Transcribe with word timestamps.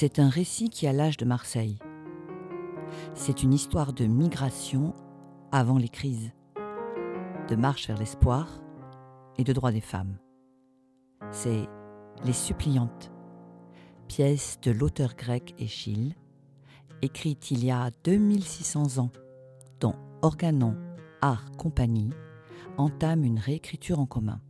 C'est 0.00 0.18
un 0.18 0.30
récit 0.30 0.70
qui 0.70 0.86
a 0.86 0.94
l'âge 0.94 1.18
de 1.18 1.26
Marseille. 1.26 1.78
C'est 3.12 3.42
une 3.42 3.52
histoire 3.52 3.92
de 3.92 4.06
migration 4.06 4.94
avant 5.52 5.76
les 5.76 5.90
crises, 5.90 6.32
de 7.48 7.54
marche 7.54 7.86
vers 7.86 7.98
l'espoir 7.98 8.62
et 9.36 9.44
de 9.44 9.52
droits 9.52 9.72
des 9.72 9.82
femmes. 9.82 10.16
C'est 11.30 11.68
Les 12.24 12.32
Suppliantes, 12.32 13.12
pièce 14.08 14.58
de 14.62 14.70
l'auteur 14.70 15.16
grec 15.16 15.54
Échille, 15.58 16.14
écrite 17.02 17.50
il 17.50 17.62
y 17.62 17.70
a 17.70 17.90
2600 18.04 18.96
ans, 19.02 19.10
dont 19.80 19.96
Organon 20.22 20.78
Art 21.20 21.52
Compagnie 21.58 22.14
entame 22.78 23.22
une 23.22 23.38
réécriture 23.38 24.00
en 24.00 24.06
commun. 24.06 24.40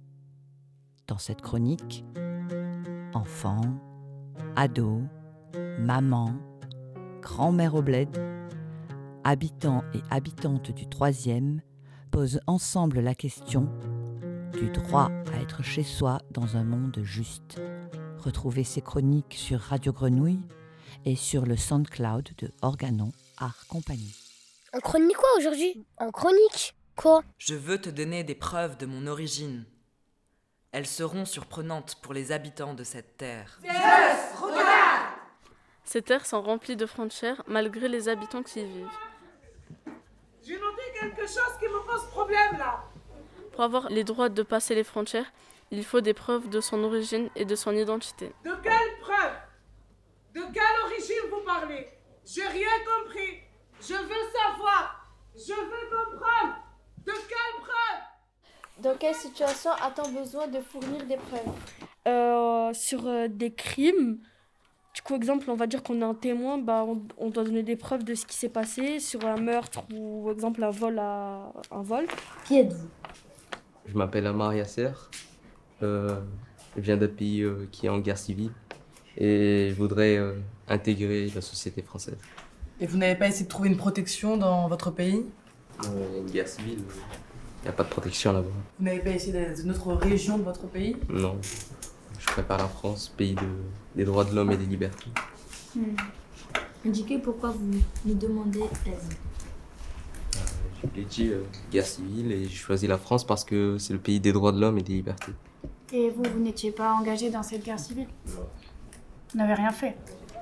Dans 1.09 1.19
cette 1.19 1.43
chronique, 1.43 2.05
enfants, 3.15 3.75
ados, 4.55 5.03
mamans, 5.81 6.35
grand-mère 7.23 7.75
au 7.75 7.83
bled, 7.83 8.09
habitants 9.25 9.83
et 9.95 10.01
habitantes 10.11 10.71
du 10.71 10.87
troisième 10.89 11.63
posent 12.11 12.41
ensemble 12.47 13.01
la 13.01 13.15
question 13.15 13.69
du 14.53 14.69
droit 14.71 15.11
à 15.33 15.41
être 15.41 15.63
chez 15.63 15.83
soi 15.83 16.19
dans 16.31 16.57
un 16.57 16.65
monde 16.65 16.99
juste. 17.03 17.61
Retrouvez 18.19 18.65
ces 18.65 18.83
chroniques 18.83 19.35
sur 19.37 19.61
Radio 19.61 19.93
Grenouille 19.93 20.41
et 21.07 21.17
sur 21.17 21.47
le 21.47 21.57
SoundCloud 21.57 22.31
de 22.37 22.51
Organon 22.61 23.13
Art 23.39 23.67
Compagnie. 23.69 24.15
En 24.75 24.81
chronique 24.81 25.17
quoi 25.17 25.29
aujourd'hui? 25.39 25.87
En 25.99 26.11
chronique 26.11 26.75
Quoi? 26.97 27.23
Je 27.39 27.55
veux 27.55 27.81
te 27.81 27.89
donner 27.89 28.25
des 28.25 28.35
preuves 28.35 28.77
de 28.77 28.85
mon 28.85 29.07
origine. 29.07 29.65
Elles 30.73 30.87
seront 30.87 31.25
surprenantes 31.25 31.97
pour 32.03 32.13
les 32.13 32.31
habitants 32.31 32.75
de 32.75 32.85
cette 32.85 33.17
terre. 33.17 33.59
Ces 35.93 36.03
terres 36.03 36.25
sont 36.25 36.41
remplies 36.41 36.77
de 36.77 36.87
frontières 36.87 37.43
malgré 37.49 37.89
les 37.89 38.09
habitants 38.09 38.45
qui 38.45 38.61
y 38.61 38.65
vivent. 38.65 38.87
J'ai 40.41 40.55
noté 40.55 40.83
quelque 41.01 41.23
chose 41.23 41.55
qui 41.59 41.67
me 41.67 41.85
pose 41.85 42.09
problème 42.13 42.59
là. 42.59 42.85
Pour 43.51 43.65
avoir 43.65 43.89
les 43.89 44.05
droits 44.05 44.29
de 44.29 44.45
passer 44.45 44.77
les 44.77 44.85
frontières, 44.85 45.33
il 45.73 45.85
faut 45.85 46.01
des 46.01 46.15
preuves 46.15 46.49
de 46.49 46.61
son 46.61 46.85
origine 46.85 47.29
et 47.35 47.45
de 47.45 47.57
son 47.57 47.75
identité. 47.75 48.33
De 48.45 48.55
quelles 48.63 49.01
preuves? 49.01 49.39
De 50.33 50.43
quelle 50.55 50.81
origine 50.85 51.29
vous 51.29 51.45
parlez? 51.45 51.89
J'ai 52.25 52.47
rien 52.47 52.77
compris. 52.87 53.41
Je 53.81 53.95
veux 53.95 54.25
savoir. 54.33 55.11
Je 55.35 55.55
veux 55.55 55.87
comprendre. 55.91 56.55
De 56.99 57.13
quelles 57.31 57.63
preuves? 57.63 58.03
Dans 58.79 58.97
quelle 58.97 59.17
situation 59.17 59.73
a-t-on 59.73 60.13
besoin 60.13 60.47
de 60.47 60.61
fournir 60.61 61.05
des 61.07 61.17
preuves? 61.17 61.53
Euh, 62.07 62.73
Sur 62.75 63.09
euh, 63.09 63.27
des 63.27 63.53
crimes. 63.53 64.21
Du 65.01 65.05
coup, 65.05 65.17
exemple, 65.17 65.51
on 65.51 65.55
va 65.55 65.67
dire 65.67 65.83
qu'on 65.83 66.03
est 66.03 66.05
un 66.05 66.13
témoin, 66.13 66.59
bah, 66.59 66.85
on, 66.87 67.01
on, 67.17 67.31
doit 67.31 67.43
donner 67.43 67.63
des 67.63 67.75
preuves 67.75 68.05
de 68.05 68.15
ce 68.15 68.27
qui 68.27 68.37
s'est 68.37 68.51
passé 68.51 69.01
sur 69.01 69.25
un 69.25 69.39
meurtre 69.41 69.83
ou, 69.95 70.31
exemple, 70.31 70.63
un 70.63 70.69
vol. 70.69 70.99
À, 70.99 71.51
un 71.71 71.81
vol. 71.81 72.05
Qui 72.45 72.59
êtes-vous? 72.59 72.87
Je 73.87 73.97
m'appelle 73.97 74.27
Amar 74.27 74.53
Yasser. 74.53 74.91
Euh, 75.83 76.21
je 76.77 76.83
viens 76.83 76.99
d'un 76.99 77.09
pays 77.09 77.41
euh, 77.41 77.67
qui 77.73 77.87
est 77.87 77.89
en 77.89 77.99
guerre 77.99 78.19
civile 78.19 78.51
et 79.17 79.69
je 79.71 79.75
voudrais 79.75 80.19
euh, 80.19 80.35
intégrer 80.69 81.31
la 81.35 81.41
société 81.41 81.81
française. 81.81 82.19
Et 82.79 82.87
vous 82.87 82.99
n'avez 82.99 83.15
pas 83.17 83.29
essayé 83.29 83.45
de 83.45 83.51
trouver 83.51 83.71
une 83.71 83.79
protection 83.79 84.37
dans 84.37 84.69
votre 84.69 84.91
pays? 84.91 85.25
Il 85.83 85.89
y 85.89 85.89
a 85.89 86.19
une 86.19 86.31
guerre 86.31 86.49
civile, 86.49 86.81
il 86.81 87.63
n'y 87.63 87.69
a 87.69 87.73
pas 87.73 87.85
de 87.85 87.89
protection 87.89 88.35
là-bas. 88.35 88.49
Vous 88.79 88.85
n'avez 88.85 89.01
pas 89.01 89.11
essayé 89.11 89.33
d'aller 89.33 89.55
dans 89.55 89.63
une 89.63 89.71
autre 89.71 89.95
région 89.95 90.37
de 90.37 90.43
votre 90.43 90.67
pays? 90.67 90.95
Non. 91.09 91.39
Je 92.21 92.27
préfère 92.27 92.59
la 92.59 92.69
France, 92.69 93.09
pays 93.17 93.35
de, 93.35 93.49
des 93.97 94.05
droits 94.05 94.25
de 94.25 94.35
l'homme 94.35 94.53
et 94.53 94.57
des 94.57 94.67
libertés. 94.67 95.11
hmm. 95.75 95.97
Indiquez 96.87 97.19
pourquoi 97.19 97.51
vous 97.51 97.81
nous 98.05 98.15
demandez 98.15 98.61
l'aide? 98.87 98.95
Je 100.83 100.89
l'ai 100.97 101.05
dit, 101.05 101.29
euh, 101.29 101.43
guerre 101.71 101.87
civile, 101.87 102.33
et 102.33 102.45
j'ai 102.45 102.57
choisi 102.57 102.87
la 102.87 102.99
France 102.99 103.27
parce 103.27 103.45
que 103.45 103.79
c'est 103.79 103.93
le 103.93 103.99
pays 103.99 104.21
des 104.21 104.33
droits 104.33 104.53
de 104.53 104.61
l'homme 104.61 104.79
et 104.79 104.83
des 104.83 104.95
libertés. 104.95 105.33
Et 105.93 106.09
vous, 106.11 106.23
vous 106.23 106.39
n'étiez 106.39 106.71
pas 106.71 106.93
engagé 106.93 107.31
dans 107.31 107.43
cette 107.43 107.65
guerre 107.65 107.81
civile? 107.81 108.09
Non. 108.29 108.47
Vous 109.33 109.39
n'avez 109.39 109.55
rien 109.55 109.73
fait? 109.73 109.97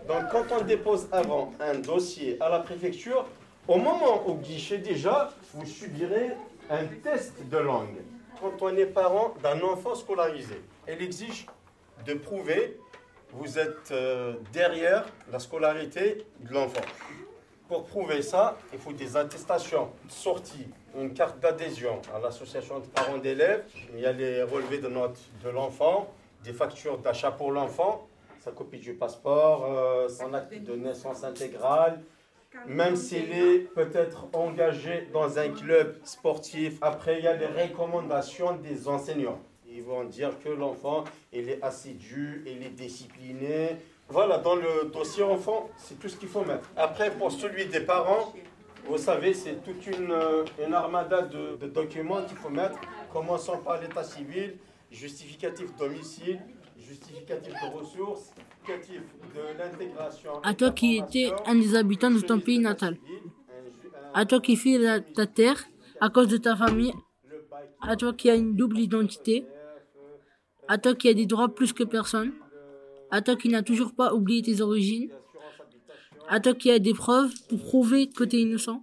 Donc 0.06 0.30
quand 0.30 0.44
on 0.58 0.64
dépose 0.64 1.08
avant 1.12 1.52
un 1.60 1.78
dossier 1.78 2.40
à 2.40 2.48
la 2.48 2.60
préfecture, 2.60 3.26
au 3.66 3.78
moment 3.78 4.26
au 4.26 4.34
guichet 4.34 4.78
déjà, 4.78 5.32
vous 5.54 5.66
subirez 5.66 6.30
un 6.70 6.84
test 7.02 7.34
de 7.50 7.58
langue. 7.58 7.96
Quand 8.40 8.62
on 8.62 8.76
est 8.76 8.86
parent 8.86 9.34
d'un 9.42 9.60
enfant 9.62 9.94
scolarisé, 9.94 10.62
elle 10.86 11.02
exige 11.02 11.46
de 12.06 12.14
prouver 12.14 12.78
vous 13.32 13.58
êtes 13.58 13.90
euh, 13.90 14.34
derrière 14.52 15.04
la 15.30 15.38
scolarité 15.38 16.24
de 16.40 16.52
l'enfant. 16.52 16.80
Pour 17.68 17.84
prouver 17.84 18.22
ça, 18.22 18.56
il 18.72 18.78
faut 18.78 18.92
des 18.92 19.16
attestations 19.16 19.90
sorties, 20.08 20.68
une 20.96 21.12
carte 21.12 21.38
d'adhésion 21.38 22.00
à 22.14 22.18
l'association 22.18 22.78
de 22.80 22.86
parents 22.86 23.18
d'élèves, 23.18 23.64
il 23.92 24.00
y 24.00 24.06
a 24.06 24.12
les 24.12 24.42
relevés 24.42 24.78
de 24.78 24.88
notes 24.88 25.20
de 25.44 25.50
l'enfant, 25.50 26.08
des 26.42 26.54
factures 26.54 26.98
d'achat 26.98 27.30
pour 27.30 27.52
l'enfant, 27.52 28.08
sa 28.40 28.52
copie 28.52 28.78
du 28.78 28.94
passeport, 28.94 29.66
euh, 29.66 30.08
son 30.08 30.32
acte 30.32 30.54
de 30.54 30.74
naissance 30.74 31.24
intégrale, 31.24 32.00
même 32.66 32.96
s'il 32.96 33.30
est 33.30 33.58
peut-être 33.74 34.28
engagé 34.32 35.06
dans 35.12 35.38
un 35.38 35.50
club 35.50 35.98
sportif. 36.02 36.78
Après, 36.80 37.18
il 37.18 37.24
y 37.24 37.28
a 37.28 37.34
les 37.34 37.46
recommandations 37.46 38.56
des 38.56 38.88
enseignants. 38.88 39.38
Ils 39.78 39.84
vont 39.84 40.02
dire 40.02 40.32
que 40.42 40.48
l'enfant, 40.48 41.04
il 41.32 41.48
est 41.48 41.62
assidu, 41.62 42.42
il 42.44 42.64
est 42.66 42.70
discipliné. 42.70 43.76
Voilà, 44.08 44.38
dans 44.38 44.56
le 44.56 44.90
dossier 44.92 45.22
enfant, 45.22 45.70
c'est 45.76 45.96
tout 46.00 46.08
ce 46.08 46.16
qu'il 46.16 46.28
faut 46.28 46.44
mettre. 46.44 46.68
Après, 46.76 47.12
pour 47.12 47.30
celui 47.30 47.66
des 47.66 47.82
parents, 47.82 48.34
vous 48.88 48.98
savez, 48.98 49.32
c'est 49.34 49.62
toute 49.62 49.86
une, 49.86 50.12
une 50.66 50.74
armada 50.74 51.22
de, 51.22 51.54
de 51.60 51.68
documents 51.68 52.24
qu'il 52.24 52.36
faut 52.38 52.48
mettre, 52.48 52.80
commençant 53.12 53.58
par 53.58 53.80
l'état 53.80 54.02
civil, 54.02 54.56
justificatif 54.90 55.76
domicile, 55.76 56.40
justificatif 56.76 57.52
de 57.52 57.78
ressources, 57.78 58.32
justificatif 58.66 59.02
de 59.36 59.58
l'intégration. 59.60 60.32
À 60.42 60.54
toi 60.54 60.72
qui 60.72 60.96
étais 60.96 61.30
un 61.46 61.54
des 61.54 61.76
habitants 61.76 62.10
de 62.10 62.18
ton 62.20 62.40
pays 62.40 62.58
natal. 62.58 62.96
À 64.12 64.26
toi 64.26 64.40
qui 64.40 64.56
fuis 64.56 64.76
ta 65.14 65.26
terre 65.28 65.62
à 66.00 66.08
cause 66.08 66.26
de 66.26 66.38
ta 66.38 66.56
famille. 66.56 66.94
À 67.80 67.94
toi 67.94 68.12
qui 68.12 68.28
as 68.28 68.34
une 68.34 68.56
double 68.56 68.80
identité. 68.80 69.46
À 70.68 70.76
toi 70.76 70.94
qui 70.94 71.08
as 71.08 71.14
des 71.14 71.24
droits 71.24 71.48
plus 71.48 71.72
que 71.72 71.82
personne. 71.82 72.32
À 73.10 73.22
toi 73.22 73.36
qui 73.36 73.48
n'as 73.48 73.62
toujours 73.62 73.94
pas 73.94 74.12
oublié 74.12 74.42
tes 74.42 74.60
origines. 74.60 75.10
À 76.28 76.40
toi 76.40 76.52
qui 76.52 76.70
as 76.70 76.78
des 76.78 76.92
preuves 76.92 77.32
pour 77.48 77.58
prouver 77.58 78.08
que 78.08 78.22
tu 78.22 78.36
es 78.36 78.40
innocent. 78.40 78.82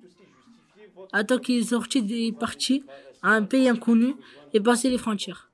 À 1.13 1.23
toi 1.23 1.39
qui 1.39 1.59
es 1.59 1.63
sorti 1.63 2.01
des 2.01 2.31
partis 2.31 2.83
à 3.21 3.33
un 3.33 3.43
pays 3.43 3.69
inconnu 3.69 4.15
et 4.53 4.59
passé 4.59 4.89
les 4.89 4.97
frontières. 4.97 5.51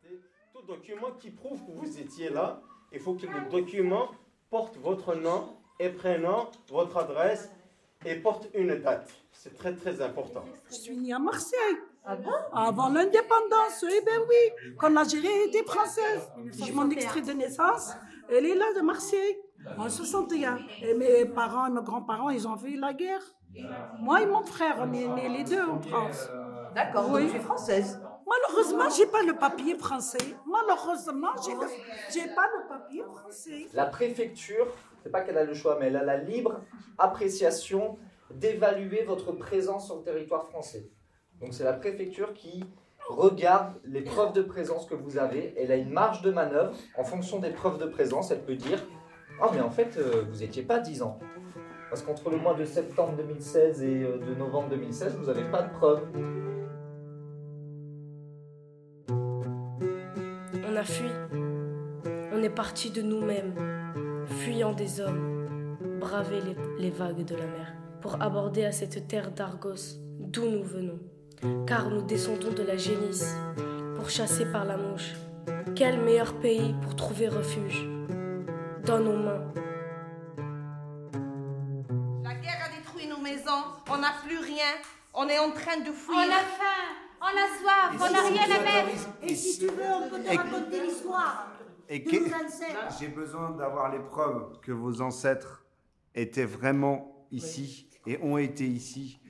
Tout 0.53 0.61
document 0.65 1.11
qui 1.19 1.31
prouve 1.31 1.59
que 1.65 1.71
vous 1.73 1.99
étiez 1.99 2.29
là, 2.29 2.61
il 2.93 2.99
faut 2.99 3.13
que 3.13 3.25
le 3.25 3.51
document 3.51 4.11
porte 4.49 4.77
votre 4.77 5.15
nom 5.15 5.57
et 5.79 5.89
prénom, 5.89 6.47
votre 6.69 6.95
adresse 6.97 7.49
et 8.05 8.15
porte 8.15 8.47
une 8.53 8.75
date. 8.79 9.11
C'est 9.33 9.57
très 9.57 9.75
très 9.75 10.01
important. 10.01 10.45
Je 10.69 10.75
suis 10.75 10.95
née 10.95 11.11
à 11.11 11.19
Marseille. 11.19 11.77
Avant 12.03 12.89
l'indépendance, 12.89 13.83
eh 13.83 14.01
ben 14.05 14.19
oui, 14.27 14.73
quand 14.77 14.89
l'Algérie 14.89 15.27
était 15.47 15.63
française. 15.63 16.29
J'ai 16.57 16.71
mon 16.71 16.89
extrait 16.89 17.21
de 17.21 17.31
naissance, 17.33 17.93
elle 18.29 18.45
est 18.45 18.55
là 18.55 18.65
de 18.75 18.81
Marseille, 18.81 19.37
en 19.77 19.87
61. 19.89 20.59
Et 20.81 20.93
mes 20.95 21.25
parents 21.25 21.67
et 21.67 21.69
mes 21.69 21.81
grands-parents, 21.83 22.29
ils 22.29 22.47
ont 22.47 22.57
fait 22.57 22.75
la 22.75 22.93
guerre. 22.93 23.21
Moi 23.99 24.21
et 24.21 24.25
mon 24.25 24.43
frère, 24.43 24.77
on 24.79 24.91
est 24.93 25.07
nés 25.07 25.29
les 25.29 25.43
deux 25.43 25.61
en 25.61 25.79
France. 25.81 26.29
D'accord, 26.73 27.09
Oui. 27.11 27.23
donc 27.23 27.31
tu 27.31 27.37
es 27.37 27.39
française. 27.41 28.01
Malheureusement, 28.25 28.89
j'ai 28.97 29.05
pas 29.07 29.23
le 29.23 29.33
papier 29.33 29.77
français. 29.77 30.17
Malheureusement, 30.45 31.31
j'ai 31.45 31.51
j'ai 32.13 32.27
pas 32.33 32.47
le 32.57 32.67
papier 32.69 33.03
français. 33.03 33.67
La 33.73 33.85
préfecture, 33.87 34.67
c'est 35.03 35.11
pas 35.11 35.21
qu'elle 35.21 35.37
a 35.37 35.43
le 35.43 35.53
choix, 35.53 35.77
mais 35.79 35.87
elle 35.87 35.97
a 35.97 36.03
la 36.03 36.17
libre 36.17 36.61
appréciation 36.97 37.99
d'évaluer 38.33 39.03
votre 39.03 39.33
présence 39.33 39.87
sur 39.87 39.97
le 39.97 40.03
territoire 40.03 40.47
français. 40.47 40.89
Donc 41.41 41.53
c'est 41.53 41.63
la 41.63 41.73
préfecture 41.73 42.33
qui 42.33 42.63
regarde 43.09 43.73
les 43.85 44.01
preuves 44.01 44.33
de 44.33 44.41
présence 44.41 44.85
que 44.85 44.95
vous 44.95 45.17
avez. 45.17 45.53
Elle 45.57 45.71
a 45.71 45.75
une 45.75 45.89
marge 45.89 46.21
de 46.21 46.31
manœuvre. 46.31 46.73
En 46.97 47.03
fonction 47.03 47.39
des 47.39 47.49
preuves 47.49 47.79
de 47.79 47.85
présence, 47.85 48.31
elle 48.31 48.43
peut 48.43 48.55
dire 48.55 48.83
Ah, 49.41 49.49
mais 49.53 49.59
en 49.59 49.71
fait, 49.71 49.97
euh, 49.97 50.25
vous 50.29 50.39
n'étiez 50.39 50.63
pas 50.63 50.79
10 50.79 51.01
ans. 51.01 51.19
Parce 51.89 52.03
qu'entre 52.03 52.29
le 52.29 52.37
mois 52.37 52.53
de 52.53 52.63
septembre 52.63 53.13
2016 53.17 53.83
et 53.83 54.03
euh, 54.03 54.17
de 54.17 54.35
novembre 54.35 54.69
2016, 54.69 55.17
vous 55.17 55.25
n'avez 55.25 55.43
pas 55.43 55.63
de 55.63 55.73
preuves. 55.73 56.03
On 59.09 60.75
a 60.75 60.83
fui. 60.83 61.09
On 62.33 62.41
est 62.41 62.49
parti 62.49 62.91
de 62.91 63.01
nous-mêmes, 63.01 63.53
fuyant 64.25 64.73
des 64.73 65.01
hommes, 65.01 65.77
braver 65.99 66.39
les 66.79 66.89
vagues 66.89 67.25
de 67.25 67.35
la 67.35 67.45
mer, 67.45 67.73
pour 67.99 68.21
aborder 68.21 68.63
à 68.63 68.71
cette 68.71 69.07
terre 69.07 69.31
d'Argos, 69.31 69.99
d'où 70.19 70.49
nous 70.49 70.63
venons 70.63 70.99
car 71.65 71.89
nous 71.89 72.01
descendons 72.01 72.51
de 72.51 72.63
la 72.63 72.77
génisse, 72.77 73.35
pourchassés 73.95 74.45
par 74.45 74.65
la 74.65 74.77
mouche. 74.77 75.13
Quel 75.75 76.01
meilleur 76.03 76.33
pays 76.39 76.75
pour 76.81 76.95
trouver 76.95 77.27
refuge 77.27 77.87
Dans 78.85 78.99
nos 78.99 79.17
mains. 79.17 79.43
La 82.23 82.33
guerre 82.35 82.65
a 82.65 82.77
détruit 82.77 83.07
nos 83.07 83.17
maisons, 83.17 83.63
on 83.89 83.97
n'a 83.97 84.13
plus 84.25 84.39
rien, 84.39 84.73
on 85.13 85.27
est 85.27 85.39
en 85.39 85.51
train 85.51 85.79
de 85.79 85.91
fuir. 85.91 86.17
On 86.17 86.31
a 86.31 86.39
faim, 86.39 86.81
on 87.21 87.25
a 87.25 87.47
soif, 87.59 88.09
on 88.09 88.11
n'a 88.11 88.21
rien 88.21 88.55
à 88.55 88.63
mettre. 88.63 89.09
Et 89.23 89.35
si 89.35 89.59
tu 89.59 89.67
veux, 89.67 89.93
on 89.93 90.09
peut 90.09 90.19
te 90.21 90.35
raconter 90.35 90.77
Et... 90.77 90.81
l'histoire. 90.81 91.47
Et 91.89 92.03
que... 92.03 92.15
J'ai 92.99 93.09
besoin 93.09 93.51
d'avoir 93.51 93.91
les 93.91 93.99
preuves 93.99 94.59
que 94.61 94.71
vos 94.71 95.01
ancêtres 95.01 95.65
étaient 96.15 96.45
vraiment 96.45 97.25
ici 97.31 97.89
et 98.07 98.17
ont 98.21 98.37
été 98.37 98.65
ici 98.65 99.20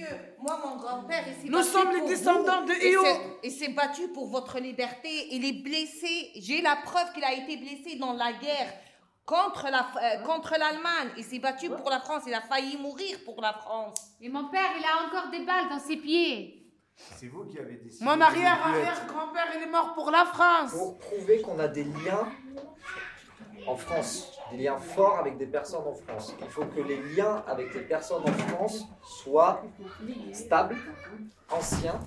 Monsieur, 0.00 0.16
moi, 0.38 0.60
mon 0.64 0.76
grand-père, 0.76 1.24
il 1.28 1.34
s'est 1.34 1.48
Nous 1.48 1.58
battu 1.58 1.70
sommes 1.70 1.90
les 1.92 1.98
pour 2.00 2.08
descendants 2.08 2.60
vous. 2.62 2.68
de 2.68 2.74
Io. 2.74 3.04
s'est- 3.04 3.20
Il 3.44 3.50
s'est 3.52 3.68
battu 3.72 4.08
pour 4.08 4.28
votre 4.28 4.58
liberté. 4.58 5.28
Il 5.34 5.44
est 5.44 5.62
blessé. 5.62 6.30
J'ai 6.36 6.62
la 6.62 6.76
preuve 6.76 7.12
qu'il 7.14 7.24
a 7.24 7.32
été 7.32 7.56
blessé 7.56 7.96
dans 7.96 8.12
la 8.12 8.32
guerre 8.32 8.72
contre 9.24 9.66
la 9.70 9.86
euh, 10.02 10.18
contre 10.24 10.52
l'Allemagne. 10.58 11.10
Il 11.16 11.24
s'est 11.24 11.38
battu 11.38 11.68
pour 11.70 11.90
la 11.90 12.00
France. 12.00 12.22
Il 12.26 12.34
a 12.34 12.40
failli 12.42 12.76
mourir 12.76 13.18
pour 13.24 13.40
la 13.40 13.52
France. 13.52 13.98
Et 14.20 14.28
mon 14.28 14.48
père, 14.48 14.70
il 14.78 14.84
a 14.84 15.06
encore 15.06 15.30
des 15.30 15.44
balles 15.44 15.68
dans 15.68 15.80
ses 15.80 15.96
pieds. 15.96 16.62
C'est 17.16 17.26
vous 17.28 17.44
qui 17.44 17.58
avez 17.58 17.74
décidé. 17.76 18.04
Mon 18.04 18.14
être- 18.16 18.22
arrière-arrière-grand-père, 18.22 19.48
il 19.56 19.62
est 19.64 19.70
mort 19.70 19.92
pour 19.94 20.10
la 20.10 20.24
France. 20.24 20.70
Pour 20.72 20.98
prouver 20.98 21.42
qu'on 21.42 21.58
a 21.58 21.68
des 21.68 21.84
liens 21.84 22.28
en 23.66 23.76
France, 23.76 24.38
des 24.52 24.58
liens 24.64 24.76
forts 24.78 25.18
avec 25.18 25.38
des 25.38 25.46
personnes 25.46 25.82
en 25.86 25.92
France. 25.94 26.34
Il 26.40 26.46
faut 26.48 26.64
que 26.64 26.80
les 26.80 27.00
liens 27.14 27.42
avec 27.48 27.74
les 27.74 27.80
personnes 27.82 28.22
en 28.22 28.32
France 28.32 28.86
soient 29.04 29.62
stables, 30.32 30.76
anciens. 31.50 31.98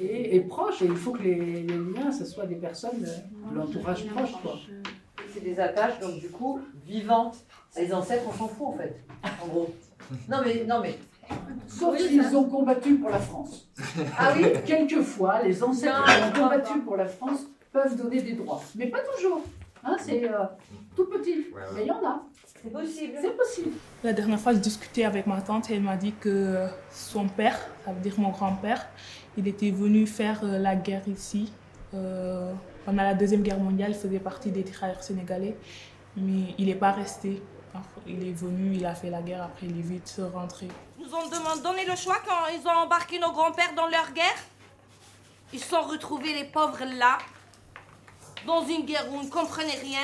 et, 0.00 0.36
et 0.36 0.40
proches. 0.40 0.82
Et 0.82 0.86
il 0.86 0.96
faut 0.96 1.12
que 1.12 1.22
les, 1.22 1.34
les 1.62 1.76
liens, 1.76 2.10
ce 2.12 2.24
soit 2.24 2.46
des 2.46 2.54
personnes 2.56 3.04
euh, 3.04 3.50
de 3.50 3.56
l'entourage 3.58 4.06
proche. 4.08 4.32
Quoi. 4.42 4.54
C'est 5.34 5.40
des 5.40 5.58
attaches, 5.60 5.98
donc 6.00 6.18
du 6.20 6.28
coup, 6.28 6.60
vivantes. 6.86 7.36
Les 7.76 7.92
ancêtres, 7.92 8.24
on 8.28 8.32
s'en 8.32 8.48
fout 8.48 8.66
en 8.68 8.72
fait, 8.72 9.02
en 9.42 9.46
gros. 9.48 9.74
Non 10.28 10.38
mais, 10.44 10.64
non 10.66 10.80
mais. 10.82 10.98
Sauf 11.66 11.94
Oui, 11.94 12.06
s'ils 12.06 12.22
ça- 12.24 12.34
ont 12.36 12.44
combattu 12.44 12.96
pour 12.96 13.08
la 13.08 13.18
France. 13.18 13.66
Ah 14.18 14.32
oui 14.36 14.46
Quelquefois, 14.66 15.42
les 15.42 15.62
ancêtres 15.62 15.98
Non, 15.98 16.30
qui 16.32 16.38
ont 16.40 16.42
combattu 16.42 16.78
pour 16.80 16.96
la 16.96 17.06
France 17.06 17.40
peuvent 17.72 17.96
donner 17.96 18.20
des 18.20 18.32
droits. 18.34 18.60
Mais 18.74 18.88
pas 18.88 18.98
toujours. 19.16 19.40
Hein, 19.84 19.96
c'est 19.98 20.30
euh, 20.30 20.44
tout 20.94 21.06
petit. 21.06 21.46
Mais 21.74 21.82
il 21.82 21.86
y 21.88 21.90
en 21.90 22.04
a. 22.06 22.22
C'est 22.62 22.70
possible. 22.70 23.14
C'est 23.20 23.36
possible. 23.36 23.70
La 24.04 24.12
dernière 24.12 24.38
fois, 24.38 24.52
je 24.52 24.58
discutais 24.58 25.04
avec 25.04 25.26
ma 25.26 25.40
tante 25.40 25.70
et 25.70 25.74
elle 25.74 25.82
m'a 25.82 25.96
dit 25.96 26.12
que 26.12 26.66
son 26.90 27.26
père, 27.26 27.58
ça 27.84 27.92
veut 27.92 28.00
dire 28.00 28.14
mon 28.18 28.30
grand-père, 28.30 28.86
il 29.36 29.48
était 29.48 29.70
venu 29.70 30.06
faire 30.06 30.40
euh, 30.44 30.58
la 30.58 30.76
guerre 30.76 31.06
ici. 31.08 31.52
Euh, 31.94 32.52
pendant 32.84 33.02
la 33.02 33.14
Deuxième 33.14 33.42
Guerre 33.42 33.58
mondiale, 33.58 33.90
il 33.90 33.96
faisait 33.96 34.18
partie 34.18 34.50
des 34.50 34.62
tirailleurs 34.62 35.02
sénégalais, 35.02 35.56
mais 36.16 36.54
il 36.58 36.66
n'est 36.66 36.74
pas 36.74 36.92
resté. 36.92 37.42
Il 38.06 38.26
est 38.28 38.32
venu, 38.32 38.74
il 38.74 38.84
a 38.84 38.94
fait 38.94 39.08
la 39.08 39.22
guerre, 39.22 39.42
après 39.44 39.66
il 39.66 39.78
est 39.78 39.82
vite 39.82 40.20
rentré. 40.34 40.68
Ils 40.98 41.06
nous 41.06 41.14
ont 41.14 41.62
donné 41.62 41.84
le 41.86 41.96
choix 41.96 42.16
quand 42.26 42.52
ils 42.54 42.66
ont 42.66 42.82
embarqué 42.84 43.18
nos 43.18 43.32
grands-pères 43.32 43.74
dans 43.74 43.86
leur 43.86 44.12
guerre. 44.12 44.40
Ils 45.52 45.60
sont 45.60 45.80
retrouvés, 45.82 46.34
les 46.34 46.44
pauvres, 46.44 46.84
là, 46.98 47.18
dans 48.46 48.66
une 48.66 48.84
guerre 48.84 49.06
où 49.12 49.20
ils 49.20 49.26
ne 49.26 49.30
comprenaient 49.30 49.80
rien, 49.80 50.00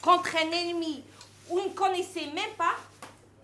contre 0.00 0.36
un 0.36 0.50
ennemi 0.50 1.02
où 1.50 1.58
ils 1.58 1.70
ne 1.70 1.74
connaissaient 1.74 2.26
même 2.34 2.54
pas, 2.56 2.76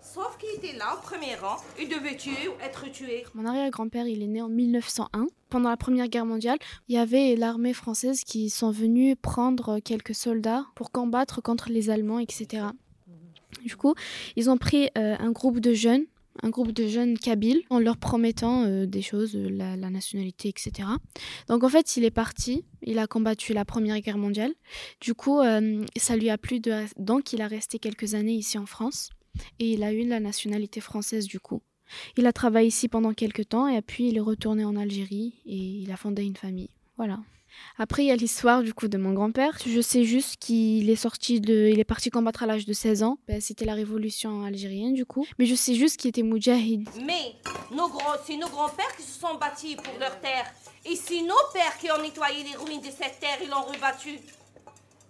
sauf 0.01 0.37
qu'ils 0.37 0.55
étaient 0.57 0.77
là, 0.77 0.95
au 0.95 1.01
premier 1.01 1.35
rang. 1.35 1.57
Ils 1.79 1.87
devaient 1.87 2.17
tuer 2.17 2.47
ou 2.47 2.53
être 2.63 2.91
tués. 2.91 3.25
Mon 3.33 3.45
arrière-grand-père, 3.45 4.07
il 4.07 4.21
est 4.21 4.27
né 4.27 4.41
en 4.41 4.49
1901. 4.49 5.27
Pendant 5.49 5.69
la 5.69 5.77
Première 5.77 6.07
Guerre 6.07 6.25
mondiale, 6.25 6.59
il 6.87 6.95
y 6.95 6.97
avait 6.97 7.35
l'armée 7.35 7.73
française 7.73 8.23
qui 8.23 8.49
sont 8.49 8.71
venus 8.71 9.15
prendre 9.21 9.79
quelques 9.79 10.15
soldats 10.15 10.65
pour 10.75 10.91
combattre 10.91 11.41
contre 11.41 11.69
les 11.69 11.89
Allemands, 11.89 12.19
etc. 12.19 12.67
Du 13.63 13.75
coup, 13.75 13.95
ils 14.35 14.49
ont 14.49 14.57
pris 14.57 14.89
euh, 14.97 15.15
un 15.19 15.31
groupe 15.31 15.59
de 15.59 15.73
jeunes, 15.73 16.05
un 16.41 16.49
groupe 16.49 16.71
de 16.71 16.87
jeunes 16.87 17.17
kabyles, 17.17 17.63
en 17.69 17.79
leur 17.79 17.97
promettant 17.97 18.63
euh, 18.63 18.85
des 18.85 19.01
choses, 19.01 19.35
euh, 19.35 19.49
la, 19.49 19.89
nationalité, 19.89 20.49
etc. 20.49 20.87
Donc 21.47 21.63
en 21.63 21.69
fait, 21.69 21.97
il 21.97 22.05
est 22.05 22.11
parti, 22.11 22.65
il 22.83 22.99
a 22.99 23.07
combattu 23.07 23.53
la 23.53 23.65
Première 23.65 23.99
Guerre 23.99 24.17
mondiale. 24.17 24.53
Du 25.01 25.13
coup, 25.13 25.39
euh, 25.39 25.85
ça 25.95 26.15
lui 26.15 26.29
a 26.29 26.37
plu, 26.37 26.59
de... 26.59 26.85
donc 26.97 27.33
il 27.33 27.41
a 27.41 27.47
resté 27.47 27.79
quelques 27.79 28.13
années 28.13 28.33
ici 28.35 28.57
en 28.57 28.65
France 28.65 29.09
et 29.59 29.73
il 29.73 29.83
a 29.83 29.93
eu 29.93 30.05
la 30.05 30.19
nationalité 30.19 30.79
française 30.81 31.25
du 31.25 31.39
coup. 31.39 31.61
Il 32.17 32.27
a 32.27 32.33
travaillé 32.33 32.67
ici 32.67 32.87
pendant 32.87 33.13
quelques 33.13 33.49
temps 33.49 33.67
et 33.67 33.81
puis 33.81 34.09
il 34.09 34.17
est 34.17 34.21
retourné 34.21 34.63
en 34.63 34.75
Algérie 34.75 35.41
et 35.45 35.57
il 35.57 35.91
a 35.91 35.97
fondé 35.97 36.23
une 36.23 36.35
famille. 36.35 36.69
Voilà. 36.97 37.19
Après, 37.77 38.03
il 38.03 38.07
y 38.07 38.11
a 38.11 38.15
l'histoire 38.15 38.63
du 38.63 38.73
coup 38.73 38.87
de 38.87 38.97
mon 38.97 39.13
grand-père. 39.13 39.57
Je 39.65 39.81
sais 39.81 40.03
juste 40.03 40.37
qu'il 40.37 40.89
est 40.89 40.95
sorti 40.95 41.35
il 41.37 41.79
est 41.79 41.83
parti 41.83 42.09
combattre 42.09 42.43
à 42.43 42.45
l'âge 42.45 42.65
de 42.65 42.73
16 42.73 43.03
ans. 43.03 43.17
Ben, 43.27 43.41
C'était 43.41 43.65
la 43.65 43.73
révolution 43.73 44.43
algérienne 44.43 44.93
du 44.93 45.05
coup. 45.05 45.25
Mais 45.37 45.45
je 45.45 45.55
sais 45.55 45.75
juste 45.75 45.97
qu'il 45.97 46.09
était 46.09 46.23
moudjahid. 46.23 46.89
Mais 47.05 47.35
nos 47.71 47.87
grands, 47.89 48.15
c'est 48.25 48.37
nos 48.37 48.49
grands-pères 48.49 48.95
qui 48.95 49.03
se 49.03 49.19
sont 49.19 49.35
bâtis 49.35 49.75
pour 49.75 49.93
leur 49.99 50.19
terre. 50.19 50.45
Et 50.85 50.95
c'est 50.95 51.21
nos 51.21 51.35
pères 51.53 51.77
qui 51.77 51.91
ont 51.91 52.01
nettoyé 52.01 52.43
les 52.43 52.55
ruines 52.55 52.81
de 52.81 52.85
cette 52.91 53.19
terre, 53.19 53.37
ils 53.41 53.49
l'ont 53.49 53.63
rebattue. 53.63 54.19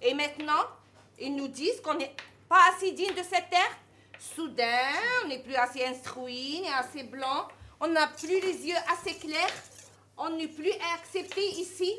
Et 0.01 0.13
maintenant, 0.13 0.63
ils 1.19 1.35
nous 1.35 1.47
disent 1.47 1.81
qu'on 1.83 1.95
n'est 1.95 2.15
pas 2.47 2.59
assez 2.75 2.92
digne 2.92 3.13
de 3.13 3.24
cette 3.24 3.50
terre. 3.50 3.77
Soudain, 4.35 4.65
on 5.24 5.27
n'est 5.30 5.39
plus 5.39 5.56
assez 5.56 5.85
instruit, 5.85 6.62
ni 6.62 6.68
assez 6.69 7.03
blanc. 7.03 7.47
On 7.80 7.88
n'a 7.88 8.07
plus 8.07 8.42
les 8.42 8.68
yeux 8.68 8.75
assez 8.92 9.15
clairs. 9.15 9.53
On 10.18 10.30
n'est 10.31 10.47
plus 10.47 10.71
accepté 10.95 11.42
ici. 11.59 11.94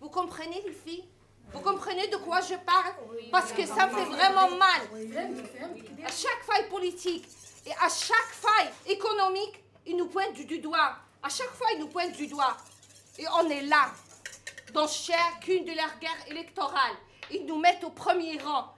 Vous 0.00 0.08
comprenez, 0.08 0.62
les 0.66 0.72
filles? 0.72 1.08
Vous 1.52 1.60
comprenez 1.60 2.08
de 2.08 2.16
quoi 2.16 2.40
je 2.40 2.54
parle? 2.54 2.94
Parce 3.30 3.52
que 3.52 3.64
ça 3.64 3.86
me 3.86 3.94
fait 3.96 4.04
vraiment 4.04 4.50
mal. 4.50 4.82
À 6.04 6.10
chaque 6.10 6.42
faille 6.44 6.68
politique 6.68 7.26
et 7.64 7.72
à 7.72 7.88
chaque 7.88 8.32
faille 8.32 8.70
économique, 8.86 9.62
ils 9.86 9.96
nous 9.96 10.08
pointent 10.08 10.34
du, 10.34 10.44
du 10.44 10.58
doigt. 10.58 10.96
À 11.22 11.28
chaque 11.28 11.52
fois, 11.52 11.68
ils 11.74 11.80
nous 11.80 11.88
pointent 11.88 12.16
du 12.16 12.26
doigt. 12.26 12.56
Et 13.18 13.24
on 13.40 13.48
est 13.48 13.62
là, 13.62 13.90
dans 14.72 14.86
chacune 14.88 15.64
de 15.64 15.72
leurs 15.72 15.98
guerres 15.98 16.26
électorales. 16.28 16.96
Ils 17.30 17.46
nous 17.46 17.58
mettent 17.58 17.84
au 17.84 17.90
premier 17.90 18.38
rang. 18.38 18.74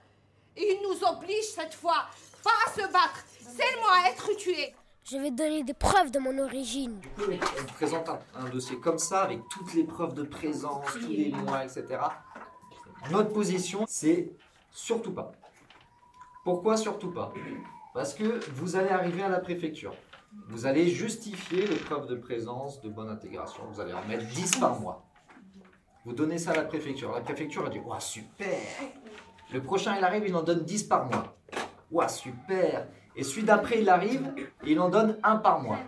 Et 0.55 0.73
ils 0.73 0.81
nous 0.81 1.03
obligent 1.03 1.53
cette 1.53 1.73
fois 1.73 2.07
pas 2.43 2.51
à 2.67 2.71
se 2.71 2.87
battre, 2.87 3.23
seulement 3.41 3.89
à 3.89 4.09
être 4.09 4.31
tués. 4.37 4.73
Je 5.11 5.17
vais 5.17 5.31
donner 5.31 5.63
des 5.63 5.73
preuves 5.73 6.11
de 6.11 6.19
mon 6.19 6.37
origine. 6.37 7.01
On 7.17 7.31
vous 7.31 7.73
présente 7.73 8.09
un, 8.09 8.19
un 8.35 8.49
dossier 8.49 8.77
comme 8.79 8.99
ça, 8.99 9.23
avec 9.23 9.41
toutes 9.49 9.73
les 9.73 9.83
preuves 9.83 10.13
de 10.13 10.21
présence, 10.21 10.85
tous 10.93 11.07
les 11.07 11.31
mois, 11.31 11.63
etc. 11.63 11.99
Notre 13.09 13.33
position, 13.33 13.85
c'est 13.87 14.31
surtout 14.69 15.11
pas. 15.11 15.31
Pourquoi 16.43 16.77
surtout 16.77 17.11
pas? 17.11 17.33
Parce 17.93 18.13
que 18.13 18.39
vous 18.51 18.75
allez 18.75 18.89
arriver 18.89 19.23
à 19.23 19.29
la 19.29 19.39
préfecture. 19.39 19.95
Vous 20.47 20.67
allez 20.67 20.87
justifier 20.89 21.65
les 21.65 21.77
preuves 21.77 22.05
de 22.05 22.15
présence, 22.15 22.79
de 22.81 22.89
bonne 22.89 23.09
intégration. 23.09 23.63
Vous 23.71 23.81
allez 23.81 23.93
en 23.93 24.05
mettre 24.05 24.27
10 24.27 24.57
par 24.57 24.79
mois. 24.79 25.07
Vous 26.05 26.13
donnez 26.13 26.37
ça 26.37 26.51
à 26.51 26.55
la 26.55 26.65
préfecture. 26.65 27.11
La 27.13 27.21
préfecture 27.21 27.65
a 27.65 27.69
dit 27.69 27.79
Ouah, 27.79 27.99
super 27.99 28.59
Le 29.51 29.63
prochain, 29.63 29.95
il 29.97 30.03
arrive, 30.03 30.27
il 30.27 30.35
en 30.35 30.43
donne 30.43 30.63
10 30.63 30.83
par 30.83 31.05
mois. 31.05 31.35
Ouah, 31.91 32.07
super 32.07 32.87
Et 33.19 33.23
celui 33.23 33.43
d'après, 33.43 33.81
il 33.81 33.89
arrive, 33.89 34.31
et 34.63 34.71
il 34.71 34.79
en 34.79 34.87
donne 34.87 35.17
un 35.23 35.35
par 35.35 35.59
mois. 35.59 35.79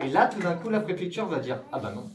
Et 0.00 0.08
là, 0.08 0.26
tout 0.26 0.40
d'un 0.40 0.54
coup, 0.54 0.70
la 0.70 0.80
préfecture 0.80 1.26
va 1.26 1.38
dire 1.38 1.60
Ah 1.70 1.78
bah 1.78 1.92
non. 1.94 2.10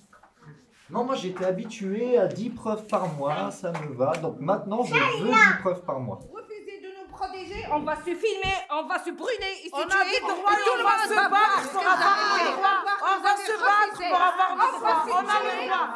Non, 0.90 1.06
moi 1.06 1.16
j'étais 1.16 1.46
habitué 1.46 2.18
à 2.18 2.28
10 2.28 2.50
preuves 2.50 2.88
par 2.88 3.08
mois, 3.14 3.52
ça 3.52 3.72
me 3.72 3.94
va. 3.96 4.18
Donc 4.18 4.42
maintenant, 4.42 4.84
je 4.84 4.94
veux 4.94 5.30
10 5.30 5.34
preuves 5.62 5.82
par 5.86 6.02
mois. 6.02 6.20
Refusez 6.34 6.82
de 6.82 6.88
nous 7.00 7.08
protéger, 7.10 7.64
on 7.72 7.80
va 7.80 7.96
se 7.96 8.04
filmer, 8.04 8.58
on 8.70 8.86
va 8.86 9.00
se 9.00 9.12
brûler 9.12 9.54
ici. 9.64 9.72
On 9.72 9.80
a 9.80 10.04
des 10.04 10.20
droits, 10.20 10.52
et 10.52 10.64
tout 10.66 10.72
on 10.74 10.78
le 10.78 10.84
va 10.84 10.90
monde 10.92 11.08
se 11.08 11.16
battre 11.16 11.72
pour 11.72 11.82
avoir 11.82 12.16
droits. 12.58 12.84
On 13.04 13.22
va 13.24 13.36
se 13.38 13.56
battre 13.64 13.98
pour 14.12 14.22
avoir 14.28 14.50
va 14.58 14.68
droits. 14.78 15.06
On 15.10 15.26
a 15.26 15.40
tuer. 15.40 15.62
les 15.62 15.68
droits. 15.68 15.90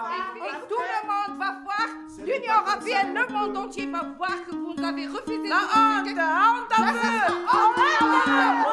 Et 0.47 0.53
tout 0.69 0.83
le 0.91 0.99
monde 1.07 1.37
va 1.37 1.51
voir, 1.65 1.87
l'Union 2.19 2.55
européenne, 2.65 3.13
le 3.13 3.33
monde 3.33 3.57
entier 3.57 3.87
va 3.87 4.03
voir 4.17 4.45
que 4.45 4.55
vous 4.55 4.70
vous 4.81 4.87
avez 4.87 5.05
refusé 5.05 5.47
la 5.47 5.57
honte, 5.57 6.07
honte 6.07 6.71
à 6.71 6.91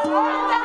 vous. 0.05 0.58